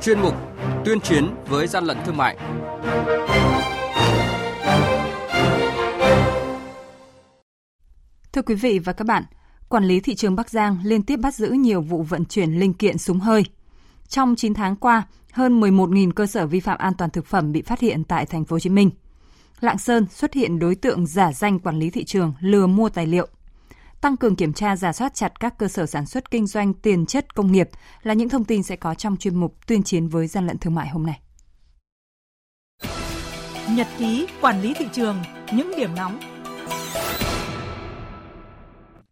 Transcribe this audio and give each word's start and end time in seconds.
chuyên 0.00 0.20
mục 0.20 0.34
Tuyên 0.84 1.00
chiến 1.00 1.34
với 1.48 1.66
gian 1.66 1.84
lận 1.84 1.96
thương 2.06 2.16
mại. 2.16 2.36
Thưa 8.32 8.42
quý 8.42 8.54
vị 8.54 8.78
và 8.78 8.92
các 8.92 9.06
bạn, 9.06 9.24
quản 9.68 9.84
lý 9.84 10.00
thị 10.00 10.14
trường 10.14 10.36
Bắc 10.36 10.50
Giang 10.50 10.78
liên 10.84 11.02
tiếp 11.02 11.16
bắt 11.16 11.34
giữ 11.34 11.48
nhiều 11.48 11.80
vụ 11.80 12.02
vận 12.02 12.24
chuyển 12.24 12.52
linh 12.52 12.74
kiện 12.74 12.98
súng 12.98 13.20
hơi. 13.20 13.44
Trong 14.08 14.36
9 14.36 14.54
tháng 14.54 14.76
qua, 14.76 15.02
hơn 15.32 15.60
11.000 15.60 16.12
cơ 16.12 16.26
sở 16.26 16.46
vi 16.46 16.60
phạm 16.60 16.78
an 16.78 16.92
toàn 16.98 17.10
thực 17.10 17.26
phẩm 17.26 17.52
bị 17.52 17.62
phát 17.62 17.80
hiện 17.80 18.04
tại 18.04 18.26
thành 18.26 18.44
phố 18.44 18.54
Hồ 18.54 18.60
Chí 18.60 18.70
Minh. 18.70 18.90
Lạng 19.60 19.78
Sơn 19.78 20.06
xuất 20.10 20.34
hiện 20.34 20.58
đối 20.58 20.74
tượng 20.74 21.06
giả 21.06 21.32
danh 21.32 21.58
quản 21.58 21.78
lý 21.78 21.90
thị 21.90 22.04
trường 22.04 22.32
lừa 22.40 22.66
mua 22.66 22.88
tài 22.88 23.06
liệu. 23.06 23.28
Tăng 24.00 24.16
cường 24.16 24.36
kiểm 24.36 24.52
tra 24.52 24.76
giả 24.76 24.92
soát 24.92 25.14
chặt 25.14 25.40
các 25.40 25.58
cơ 25.58 25.68
sở 25.68 25.86
sản 25.86 26.06
xuất 26.06 26.30
kinh 26.30 26.46
doanh 26.46 26.74
tiền 26.74 27.06
chất 27.06 27.34
công 27.34 27.52
nghiệp 27.52 27.68
là 28.02 28.14
những 28.14 28.28
thông 28.28 28.44
tin 28.44 28.62
sẽ 28.62 28.76
có 28.76 28.94
trong 28.94 29.16
chuyên 29.16 29.34
mục 29.34 29.66
tuyên 29.66 29.82
chiến 29.82 30.08
với 30.08 30.26
gian 30.26 30.46
lận 30.46 30.58
thương 30.58 30.74
mại 30.74 30.88
hôm 30.88 31.06
nay. 31.06 31.20
Nhật 33.70 33.86
ký 33.98 34.26
quản 34.40 34.62
lý 34.62 34.74
thị 34.74 34.86
trường, 34.92 35.16
những 35.52 35.72
điểm 35.76 35.94
nóng 35.96 36.20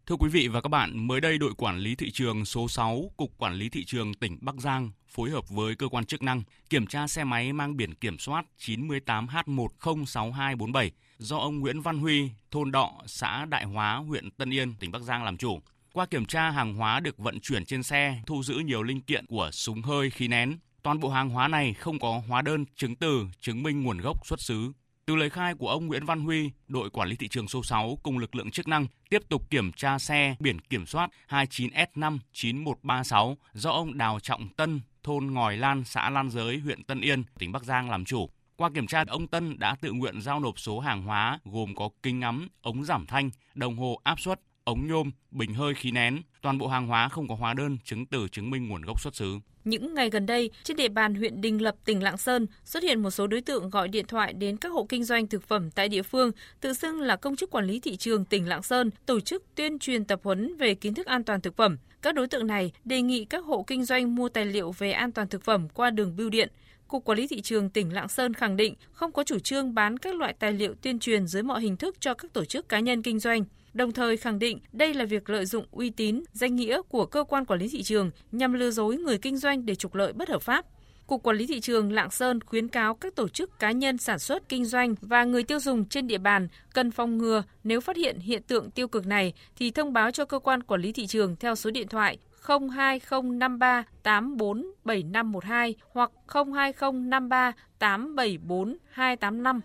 Thưa 0.05 0.15
quý 0.15 0.29
vị 0.29 0.47
và 0.47 0.61
các 0.61 0.67
bạn, 0.69 1.07
mới 1.07 1.21
đây 1.21 1.37
đội 1.37 1.53
quản 1.57 1.77
lý 1.77 1.95
thị 1.95 2.11
trường 2.11 2.45
số 2.45 2.67
6, 2.67 3.11
Cục 3.17 3.37
Quản 3.37 3.53
lý 3.53 3.69
Thị 3.69 3.85
trường 3.85 4.13
tỉnh 4.13 4.37
Bắc 4.41 4.55
Giang 4.55 4.91
phối 5.09 5.29
hợp 5.29 5.49
với 5.49 5.75
cơ 5.75 5.87
quan 5.87 6.05
chức 6.05 6.21
năng 6.21 6.41
kiểm 6.69 6.87
tra 6.87 7.07
xe 7.07 7.23
máy 7.23 7.53
mang 7.53 7.77
biển 7.77 7.93
kiểm 7.93 8.17
soát 8.17 8.45
98H106247 8.59 10.89
do 11.17 11.37
ông 11.37 11.59
Nguyễn 11.59 11.81
Văn 11.81 11.97
Huy, 11.97 12.29
thôn 12.51 12.71
Đọ, 12.71 12.93
xã 13.05 13.45
Đại 13.45 13.63
Hóa, 13.63 13.95
huyện 13.95 14.31
Tân 14.31 14.53
Yên, 14.53 14.73
tỉnh 14.79 14.91
Bắc 14.91 15.01
Giang 15.01 15.23
làm 15.23 15.37
chủ. 15.37 15.59
Qua 15.93 16.05
kiểm 16.05 16.25
tra 16.25 16.49
hàng 16.49 16.73
hóa 16.73 16.99
được 16.99 17.17
vận 17.17 17.39
chuyển 17.39 17.65
trên 17.65 17.83
xe, 17.83 18.21
thu 18.25 18.43
giữ 18.43 18.53
nhiều 18.53 18.83
linh 18.83 19.01
kiện 19.01 19.25
của 19.25 19.49
súng 19.51 19.81
hơi 19.81 20.09
khí 20.09 20.27
nén. 20.27 20.57
Toàn 20.83 20.99
bộ 20.99 21.09
hàng 21.09 21.29
hóa 21.29 21.47
này 21.47 21.73
không 21.73 21.99
có 21.99 22.21
hóa 22.27 22.41
đơn, 22.41 22.65
chứng 22.75 22.95
từ, 22.95 23.25
chứng 23.39 23.63
minh 23.63 23.83
nguồn 23.83 23.97
gốc 23.97 24.27
xuất 24.27 24.41
xứ. 24.41 24.71
Từ 25.05 25.15
lời 25.15 25.29
khai 25.29 25.53
của 25.53 25.69
ông 25.69 25.87
Nguyễn 25.87 26.05
Văn 26.05 26.19
Huy, 26.19 26.51
đội 26.67 26.89
quản 26.89 27.09
lý 27.09 27.15
thị 27.15 27.27
trường 27.27 27.47
số 27.47 27.63
6 27.63 27.97
cùng 28.03 28.17
lực 28.17 28.35
lượng 28.35 28.51
chức 28.51 28.67
năng 28.67 28.87
tiếp 29.09 29.21
tục 29.29 29.49
kiểm 29.49 29.71
tra 29.71 29.99
xe 29.99 30.35
biển 30.39 30.59
kiểm 30.59 30.85
soát 30.85 31.09
29S59136 31.29 33.35
do 33.53 33.71
ông 33.71 33.97
Đào 33.97 34.19
Trọng 34.19 34.49
Tân, 34.49 34.81
thôn 35.03 35.33
Ngòi 35.33 35.57
Lan, 35.57 35.83
xã 35.85 36.09
Lan 36.09 36.29
Giới, 36.29 36.57
huyện 36.57 36.83
Tân 36.83 37.01
Yên, 37.01 37.23
tỉnh 37.39 37.51
Bắc 37.51 37.63
Giang 37.63 37.89
làm 37.89 38.05
chủ. 38.05 38.29
Qua 38.55 38.69
kiểm 38.69 38.87
tra, 38.87 39.03
ông 39.07 39.27
Tân 39.27 39.59
đã 39.59 39.75
tự 39.81 39.91
nguyện 39.91 40.21
giao 40.21 40.39
nộp 40.39 40.59
số 40.59 40.79
hàng 40.79 41.03
hóa 41.03 41.39
gồm 41.45 41.75
có 41.75 41.89
kính 42.03 42.19
ngắm, 42.19 42.47
ống 42.61 42.83
giảm 42.83 43.05
thanh, 43.05 43.29
đồng 43.55 43.77
hồ 43.77 43.99
áp 44.03 44.19
suất, 44.19 44.41
ống 44.69 44.87
nhôm, 44.87 45.11
bình 45.31 45.53
hơi 45.53 45.73
khí 45.73 45.91
nén. 45.91 46.21
Toàn 46.41 46.57
bộ 46.57 46.67
hàng 46.67 46.87
hóa 46.87 47.09
không 47.09 47.27
có 47.27 47.35
hóa 47.35 47.53
đơn, 47.53 47.77
chứng 47.83 48.05
từ 48.05 48.27
chứng 48.27 48.49
minh 48.49 48.69
nguồn 48.69 48.81
gốc 48.81 49.01
xuất 49.01 49.15
xứ. 49.15 49.39
Những 49.63 49.93
ngày 49.93 50.09
gần 50.09 50.25
đây, 50.25 50.51
trên 50.63 50.77
địa 50.77 50.89
bàn 50.89 51.15
huyện 51.15 51.41
Đình 51.41 51.61
Lập, 51.61 51.75
tỉnh 51.85 52.03
Lạng 52.03 52.17
Sơn 52.17 52.47
xuất 52.65 52.83
hiện 52.83 53.03
một 53.03 53.11
số 53.11 53.27
đối 53.27 53.41
tượng 53.41 53.69
gọi 53.69 53.87
điện 53.87 54.05
thoại 54.07 54.33
đến 54.33 54.57
các 54.57 54.69
hộ 54.69 54.85
kinh 54.89 55.03
doanh 55.03 55.27
thực 55.27 55.47
phẩm 55.47 55.71
tại 55.71 55.89
địa 55.89 56.03
phương, 56.03 56.31
tự 56.61 56.73
xưng 56.73 57.01
là 57.01 57.15
công 57.15 57.35
chức 57.35 57.51
quản 57.51 57.65
lý 57.65 57.79
thị 57.79 57.97
trường 57.97 58.25
tỉnh 58.25 58.47
Lạng 58.47 58.63
Sơn, 58.63 58.89
tổ 59.05 59.19
chức 59.19 59.43
tuyên 59.55 59.79
truyền 59.79 60.05
tập 60.05 60.19
huấn 60.23 60.57
về 60.57 60.75
kiến 60.75 60.93
thức 60.93 61.05
an 61.05 61.23
toàn 61.23 61.41
thực 61.41 61.55
phẩm. 61.55 61.77
Các 62.01 62.15
đối 62.15 62.27
tượng 62.27 62.47
này 62.47 62.71
đề 62.85 63.01
nghị 63.01 63.25
các 63.25 63.45
hộ 63.45 63.63
kinh 63.67 63.85
doanh 63.85 64.15
mua 64.15 64.29
tài 64.29 64.45
liệu 64.45 64.71
về 64.71 64.91
an 64.91 65.11
toàn 65.11 65.27
thực 65.27 65.43
phẩm 65.43 65.69
qua 65.69 65.89
đường 65.89 66.15
bưu 66.15 66.29
điện. 66.29 66.49
Cục 66.89 67.05
Quản 67.05 67.17
lý 67.17 67.27
Thị 67.27 67.41
trường 67.41 67.69
tỉnh 67.69 67.93
Lạng 67.93 68.07
Sơn 68.07 68.33
khẳng 68.33 68.57
định 68.57 68.75
không 68.91 69.11
có 69.11 69.23
chủ 69.23 69.39
trương 69.39 69.73
bán 69.73 69.97
các 69.97 70.15
loại 70.15 70.33
tài 70.39 70.53
liệu 70.53 70.73
tuyên 70.81 70.99
truyền 70.99 71.27
dưới 71.27 71.43
mọi 71.43 71.61
hình 71.61 71.77
thức 71.77 71.95
cho 71.99 72.13
các 72.13 72.33
tổ 72.33 72.45
chức 72.45 72.69
cá 72.69 72.79
nhân 72.79 73.01
kinh 73.01 73.19
doanh 73.19 73.43
đồng 73.73 73.91
thời 73.91 74.17
khẳng 74.17 74.39
định 74.39 74.59
đây 74.71 74.93
là 74.93 75.05
việc 75.05 75.29
lợi 75.29 75.45
dụng 75.45 75.65
uy 75.71 75.89
tín, 75.89 76.23
danh 76.33 76.55
nghĩa 76.55 76.81
của 76.89 77.05
cơ 77.05 77.23
quan 77.23 77.45
quản 77.45 77.59
lý 77.59 77.69
thị 77.69 77.83
trường 77.83 78.11
nhằm 78.31 78.53
lừa 78.53 78.71
dối 78.71 78.97
người 78.97 79.17
kinh 79.17 79.37
doanh 79.37 79.65
để 79.65 79.75
trục 79.75 79.95
lợi 79.95 80.13
bất 80.13 80.29
hợp 80.29 80.41
pháp. 80.41 80.65
Cục 81.07 81.23
Quản 81.23 81.37
lý 81.37 81.47
Thị 81.47 81.59
trường 81.59 81.91
Lạng 81.91 82.11
Sơn 82.11 82.39
khuyến 82.41 82.67
cáo 82.67 82.95
các 82.95 83.15
tổ 83.15 83.27
chức 83.27 83.59
cá 83.59 83.71
nhân 83.71 83.97
sản 83.97 84.19
xuất 84.19 84.49
kinh 84.49 84.65
doanh 84.65 84.95
và 85.01 85.23
người 85.23 85.43
tiêu 85.43 85.59
dùng 85.59 85.85
trên 85.85 86.07
địa 86.07 86.17
bàn 86.17 86.47
cần 86.73 86.91
phòng 86.91 87.17
ngừa 87.17 87.43
nếu 87.63 87.81
phát 87.81 87.97
hiện 87.97 88.19
hiện 88.19 88.43
tượng 88.43 88.71
tiêu 88.71 88.87
cực 88.87 89.05
này 89.05 89.33
thì 89.55 89.71
thông 89.71 89.93
báo 89.93 90.11
cho 90.11 90.25
cơ 90.25 90.39
quan 90.39 90.63
quản 90.63 90.81
lý 90.81 90.91
thị 90.91 91.07
trường 91.07 91.35
theo 91.35 91.55
số 91.55 91.71
điện 91.71 91.87
thoại 91.87 92.17
02053 92.47 93.83
847512 94.03 95.75
hoặc 95.93 96.11
02053 96.55 97.51
874 97.79 98.77
285. 98.91 99.61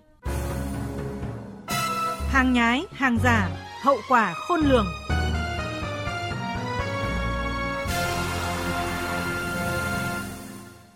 Hàng 2.29 2.53
nhái, 2.53 2.85
hàng 2.93 3.19
giả, 3.25 3.49
hậu 3.83 3.97
quả 4.09 4.35
khôn 4.35 4.61
lường. 4.61 4.87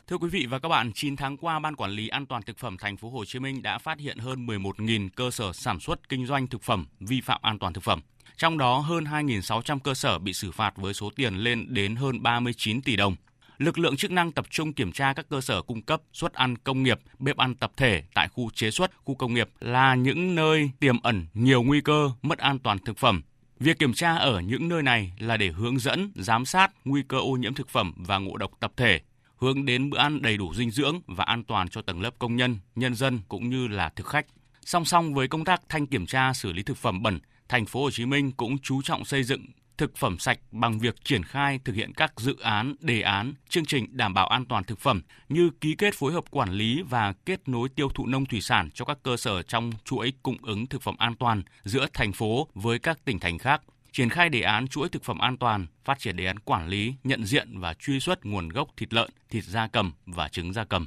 Thưa 0.09 0.19
quý 0.19 0.29
vị 0.29 0.47
và 0.51 0.59
các 0.59 0.69
bạn, 0.69 0.93
9 0.95 1.17
tháng 1.17 1.37
qua, 1.37 1.59
Ban 1.59 1.77
Quản 1.77 1.91
lý 1.91 2.09
An 2.09 2.27
toàn 2.27 2.43
thực 2.43 2.59
phẩm 2.59 2.77
thành 2.79 2.97
phố 2.97 3.11
Hồ 3.11 3.25
Chí 3.25 3.39
Minh 3.39 3.63
đã 3.63 3.79
phát 3.79 3.99
hiện 3.99 4.19
hơn 4.19 4.47
11.000 4.47 5.09
cơ 5.17 5.31
sở 5.31 5.53
sản 5.53 5.81
xuất 5.81 6.09
kinh 6.09 6.27
doanh 6.27 6.47
thực 6.47 6.63
phẩm 6.63 6.87
vi 7.01 7.21
phạm 7.21 7.41
an 7.43 7.59
toàn 7.59 7.73
thực 7.73 7.85
phẩm. 7.85 8.01
Trong 8.39 8.59
đó 8.59 8.79
hơn 8.79 9.05
2.600 9.05 9.79
cơ 9.79 9.95
sở 9.95 10.19
bị 10.19 10.33
xử 10.33 10.51
phạt 10.51 10.77
với 10.77 10.95
số 10.95 11.11
tiền 11.17 11.35
lên 11.35 11.67
đến 11.69 11.97
hơn 11.97 12.23
39 12.23 12.83
tỷ 12.83 12.97
đồng. 12.97 13.17
Lực 13.59 13.79
lượng 13.79 13.97
chức 13.97 14.11
năng 14.11 14.33
tập 14.33 14.47
trung 14.51 14.73
kiểm 14.73 14.93
tra 14.93 15.13
các 15.13 15.27
cơ 15.29 15.41
sở 15.41 15.63
cung 15.63 15.83
cấp 15.83 16.03
suất 16.13 16.33
ăn 16.33 16.59
công 16.59 16.83
nghiệp, 16.83 17.01
bếp 17.19 17.37
ăn 17.37 17.55
tập 17.55 17.73
thể 17.77 18.03
tại 18.15 18.29
khu 18.29 18.51
chế 18.51 18.71
xuất, 18.71 18.91
khu 19.05 19.15
công 19.15 19.35
nghiệp 19.35 19.49
là 19.61 19.95
những 19.95 20.35
nơi 20.35 20.71
tiềm 20.81 21.03
ẩn 21.03 21.27
nhiều 21.35 21.63
nguy 21.63 21.81
cơ 21.81 22.11
mất 22.23 22.39
an 22.39 22.59
toàn 22.59 22.79
thực 22.79 22.99
phẩm. 22.99 23.23
Việc 23.61 23.79
kiểm 23.79 23.93
tra 23.93 24.17
ở 24.17 24.41
những 24.41 24.69
nơi 24.69 24.83
này 24.83 25.13
là 25.19 25.37
để 25.37 25.49
hướng 25.49 25.79
dẫn, 25.79 26.13
giám 26.15 26.45
sát 26.45 26.71
nguy 26.85 27.03
cơ 27.09 27.19
ô 27.19 27.33
nhiễm 27.33 27.55
thực 27.55 27.69
phẩm 27.69 27.93
và 27.97 28.19
ngộ 28.19 28.37
độc 28.37 28.51
tập 28.61 28.73
thể, 28.77 29.01
hướng 29.37 29.65
đến 29.65 29.91
bữa 29.91 29.99
ăn 29.99 30.23
đầy 30.23 30.37
đủ 30.37 30.55
dinh 30.55 30.71
dưỡng 30.71 31.01
và 31.07 31.25
an 31.25 31.45
toàn 31.45 31.69
cho 31.69 31.83
tầng 31.83 32.01
lớp 32.01 32.11
công 32.19 32.37
nhân, 32.37 32.59
nhân 32.75 32.95
dân 32.95 33.21
cũng 33.29 33.51
như 33.51 33.69
là 33.69 33.89
thực 33.89 34.07
khách. 34.07 34.27
Song 34.69 34.85
song 34.85 35.15
với 35.15 35.29
công 35.29 35.45
tác 35.45 35.63
thanh 35.69 35.87
kiểm 35.87 36.07
tra 36.07 36.33
xử 36.33 36.53
lý 36.53 36.63
thực 36.63 36.77
phẩm 36.77 37.03
bẩn, 37.03 37.19
thành 37.49 37.67
phố 37.67 37.83
Hồ 37.83 37.91
Chí 37.91 38.07
Minh 38.07 38.33
cũng 38.33 38.59
chú 38.59 38.83
trọng 38.83 39.05
xây 39.05 39.25
dựng 39.25 39.47
thực 39.79 39.97
phẩm 39.97 40.19
sạch 40.19 40.39
bằng 40.51 40.79
việc 40.79 41.05
triển 41.05 41.23
khai 41.23 41.61
thực 41.65 41.77
hiện 41.77 41.93
các 41.95 42.13
dự 42.17 42.37
án, 42.43 42.75
đề 42.81 43.01
án, 43.01 43.35
chương 43.49 43.65
trình 43.65 43.87
đảm 43.97 44.15
bảo 44.15 44.27
an 44.27 44.45
toàn 44.45 44.65
thực 44.65 44.79
phẩm 44.81 45.03
như 45.29 45.51
ký 45.61 45.75
kết 45.75 45.95
phối 45.95 46.13
hợp 46.13 46.25
quản 46.31 46.51
lý 46.51 46.83
và 46.83 47.13
kết 47.27 47.49
nối 47.49 47.69
tiêu 47.69 47.89
thụ 47.95 48.07
nông 48.07 48.27
thủy 48.27 48.41
sản 48.41 48.71
cho 48.75 48.85
các 48.85 48.99
cơ 49.03 49.17
sở 49.17 49.43
trong 49.43 49.73
chuỗi 49.85 50.13
cung 50.23 50.37
ứng 50.43 50.67
thực 50.67 50.83
phẩm 50.83 50.97
an 50.99 51.15
toàn 51.15 51.43
giữa 51.65 51.87
thành 51.93 52.13
phố 52.13 52.49
với 52.55 52.79
các 52.79 53.05
tỉnh 53.05 53.19
thành 53.19 53.39
khác 53.39 53.63
triển 53.93 54.09
khai 54.09 54.29
đề 54.29 54.41
án 54.41 54.69
chuỗi 54.69 54.89
thực 54.89 55.05
phẩm 55.05 55.19
an 55.19 55.37
toàn, 55.37 55.67
phát 55.85 55.99
triển 55.99 56.17
đề 56.17 56.27
án 56.27 56.39
quản 56.39 56.69
lý, 56.69 56.95
nhận 57.05 57.25
diện 57.25 57.59
và 57.59 57.75
truy 57.75 58.01
xuất 58.01 58.27
nguồn 58.27 58.49
gốc 58.49 58.69
thịt 58.77 58.95
lợn, 58.95 59.11
thịt 59.31 59.45
da 59.45 59.69
cầm 59.73 59.93
và 60.07 60.29
trứng 60.29 60.53
da 60.53 60.65
cầm. 60.65 60.87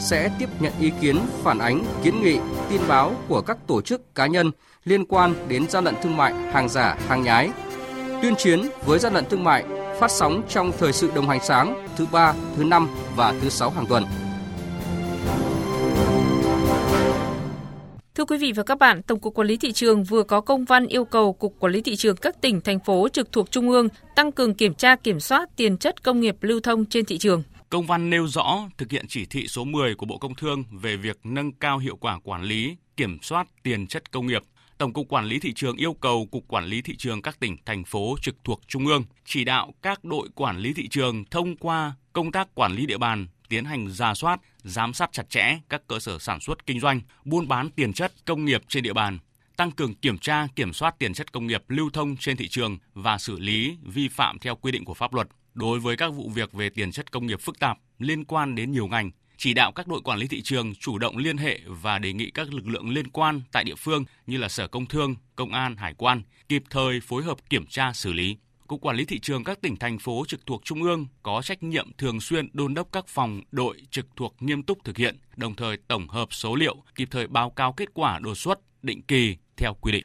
sẽ 0.00 0.30
tiếp 0.38 0.48
nhận 0.60 0.72
ý 0.80 0.92
kiến, 1.00 1.18
phản 1.42 1.58
ánh, 1.58 1.84
kiến 2.02 2.22
nghị, 2.22 2.38
tin 2.70 2.80
báo 2.88 3.14
của 3.28 3.40
các 3.40 3.58
tổ 3.66 3.80
chức 3.80 4.14
cá 4.14 4.26
nhân 4.26 4.50
liên 4.84 5.04
quan 5.04 5.34
đến 5.48 5.68
gian 5.68 5.84
lận 5.84 5.94
thương 6.02 6.16
mại, 6.16 6.34
hàng 6.34 6.68
giả, 6.68 6.98
hàng 7.08 7.22
nhái. 7.22 7.50
Tuyên 8.22 8.34
chiến 8.36 8.60
với 8.86 8.98
gian 8.98 9.14
lận 9.14 9.24
thương 9.30 9.44
mại 9.44 9.64
phát 10.00 10.10
sóng 10.10 10.42
trong 10.48 10.72
thời 10.78 10.92
sự 10.92 11.10
đồng 11.14 11.28
hành 11.28 11.40
sáng 11.42 11.86
thứ 11.96 12.06
ba, 12.12 12.34
thứ 12.56 12.64
năm 12.64 12.88
và 13.16 13.34
thứ 13.40 13.48
sáu 13.48 13.70
hàng 13.70 13.86
tuần. 13.86 14.04
Thưa 18.14 18.24
quý 18.24 18.38
vị 18.38 18.52
và 18.52 18.62
các 18.62 18.78
bạn, 18.78 19.02
Tổng 19.02 19.20
cục 19.20 19.34
Quản 19.34 19.48
lý 19.48 19.56
thị 19.56 19.72
trường 19.72 20.04
vừa 20.04 20.22
có 20.22 20.40
công 20.40 20.64
văn 20.64 20.86
yêu 20.86 21.04
cầu 21.04 21.32
Cục 21.32 21.54
Quản 21.58 21.72
lý 21.72 21.82
thị 21.82 21.96
trường 21.96 22.16
các 22.16 22.40
tỉnh 22.40 22.60
thành 22.60 22.78
phố 22.80 23.08
trực 23.08 23.32
thuộc 23.32 23.50
trung 23.50 23.70
ương 23.70 23.88
tăng 24.16 24.32
cường 24.32 24.54
kiểm 24.54 24.74
tra 24.74 24.96
kiểm 24.96 25.20
soát 25.20 25.48
tiền 25.56 25.78
chất 25.78 26.02
công 26.02 26.20
nghiệp 26.20 26.36
lưu 26.40 26.60
thông 26.60 26.84
trên 26.84 27.04
thị 27.04 27.18
trường. 27.18 27.42
Công 27.70 27.86
văn 27.86 28.10
nêu 28.10 28.28
rõ 28.28 28.68
thực 28.78 28.90
hiện 28.90 29.04
chỉ 29.08 29.26
thị 29.26 29.48
số 29.48 29.64
10 29.64 29.94
của 29.94 30.06
Bộ 30.06 30.18
Công 30.18 30.34
Thương 30.34 30.64
về 30.70 30.96
việc 30.96 31.18
nâng 31.24 31.52
cao 31.52 31.78
hiệu 31.78 31.96
quả 31.96 32.18
quản 32.24 32.42
lý, 32.42 32.76
kiểm 32.96 33.18
soát 33.22 33.48
tiền 33.62 33.86
chất 33.86 34.12
công 34.12 34.26
nghiệp. 34.26 34.42
Tổng 34.78 34.92
cục 34.92 35.08
Quản 35.08 35.24
lý 35.24 35.38
thị 35.38 35.52
trường 35.54 35.76
yêu 35.76 35.94
cầu 35.94 36.26
Cục 36.32 36.48
Quản 36.48 36.64
lý 36.64 36.82
thị 36.82 36.96
trường 36.96 37.22
các 37.22 37.40
tỉnh 37.40 37.56
thành 37.64 37.84
phố 37.84 38.16
trực 38.22 38.36
thuộc 38.44 38.60
trung 38.68 38.86
ương 38.86 39.04
chỉ 39.24 39.44
đạo 39.44 39.74
các 39.82 40.04
đội 40.04 40.28
quản 40.34 40.58
lý 40.58 40.72
thị 40.72 40.88
trường 40.88 41.24
thông 41.24 41.56
qua 41.56 41.94
công 42.12 42.32
tác 42.32 42.54
quản 42.54 42.72
lý 42.72 42.86
địa 42.86 42.98
bàn 42.98 43.26
tiến 43.48 43.64
hành 43.64 43.90
ra 43.90 44.14
soát, 44.14 44.40
giám 44.64 44.92
sát 44.92 45.12
chặt 45.12 45.30
chẽ 45.30 45.58
các 45.68 45.82
cơ 45.86 45.98
sở 45.98 46.18
sản 46.18 46.40
xuất 46.40 46.66
kinh 46.66 46.80
doanh, 46.80 47.00
buôn 47.24 47.48
bán 47.48 47.70
tiền 47.70 47.92
chất 47.92 48.12
công 48.24 48.44
nghiệp 48.44 48.62
trên 48.68 48.82
địa 48.82 48.92
bàn, 48.92 49.18
tăng 49.56 49.70
cường 49.70 49.94
kiểm 49.94 50.18
tra, 50.18 50.46
kiểm 50.56 50.72
soát 50.72 50.94
tiền 50.98 51.14
chất 51.14 51.32
công 51.32 51.46
nghiệp 51.46 51.62
lưu 51.68 51.90
thông 51.92 52.16
trên 52.16 52.36
thị 52.36 52.48
trường 52.48 52.78
và 52.94 53.18
xử 53.18 53.38
lý 53.38 53.76
vi 53.82 54.08
phạm 54.08 54.38
theo 54.38 54.56
quy 54.56 54.72
định 54.72 54.84
của 54.84 54.94
pháp 54.94 55.14
luật 55.14 55.28
đối 55.56 55.80
với 55.80 55.96
các 55.96 56.08
vụ 56.08 56.30
việc 56.34 56.52
về 56.52 56.68
tiền 56.68 56.92
chất 56.92 57.12
công 57.12 57.26
nghiệp 57.26 57.40
phức 57.40 57.58
tạp 57.58 57.78
liên 57.98 58.24
quan 58.24 58.54
đến 58.54 58.72
nhiều 58.72 58.86
ngành, 58.86 59.10
chỉ 59.36 59.54
đạo 59.54 59.72
các 59.72 59.88
đội 59.88 60.00
quản 60.04 60.18
lý 60.18 60.26
thị 60.26 60.42
trường 60.42 60.74
chủ 60.74 60.98
động 60.98 61.16
liên 61.16 61.36
hệ 61.36 61.60
và 61.66 61.98
đề 61.98 62.12
nghị 62.12 62.30
các 62.30 62.54
lực 62.54 62.68
lượng 62.68 62.90
liên 62.90 63.10
quan 63.10 63.42
tại 63.52 63.64
địa 63.64 63.74
phương 63.74 64.04
như 64.26 64.38
là 64.38 64.48
Sở 64.48 64.68
Công 64.68 64.86
Thương, 64.86 65.14
Công 65.36 65.52
an, 65.52 65.76
Hải 65.76 65.94
quan 65.94 66.22
kịp 66.48 66.62
thời 66.70 67.00
phối 67.00 67.22
hợp 67.22 67.50
kiểm 67.50 67.66
tra 67.66 67.92
xử 67.92 68.12
lý. 68.12 68.36
Cục 68.66 68.80
Quản 68.80 68.96
lý 68.96 69.04
Thị 69.04 69.18
trường 69.18 69.44
các 69.44 69.60
tỉnh, 69.60 69.76
thành 69.76 69.98
phố 69.98 70.24
trực 70.28 70.46
thuộc 70.46 70.64
Trung 70.64 70.82
ương 70.82 71.06
có 71.22 71.42
trách 71.42 71.62
nhiệm 71.62 71.92
thường 71.98 72.20
xuyên 72.20 72.48
đôn 72.52 72.74
đốc 72.74 72.88
các 72.92 73.06
phòng, 73.08 73.40
đội 73.50 73.76
trực 73.90 74.06
thuộc 74.16 74.34
nghiêm 74.40 74.62
túc 74.62 74.84
thực 74.84 74.96
hiện, 74.96 75.16
đồng 75.36 75.54
thời 75.54 75.76
tổng 75.76 76.08
hợp 76.08 76.28
số 76.30 76.54
liệu, 76.54 76.76
kịp 76.94 77.08
thời 77.10 77.26
báo 77.26 77.50
cáo 77.50 77.72
kết 77.72 77.88
quả 77.94 78.18
đột 78.18 78.34
xuất, 78.34 78.58
định 78.82 79.02
kỳ 79.02 79.36
theo 79.56 79.74
quy 79.80 79.92
định. 79.92 80.04